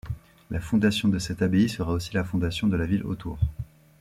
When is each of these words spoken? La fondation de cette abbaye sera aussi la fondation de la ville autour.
La 0.49 0.59
fondation 0.59 1.09
de 1.09 1.19
cette 1.19 1.43
abbaye 1.43 1.69
sera 1.69 1.93
aussi 1.93 2.15
la 2.15 2.23
fondation 2.23 2.67
de 2.67 2.75
la 2.75 2.87
ville 2.87 3.03
autour. 3.05 3.37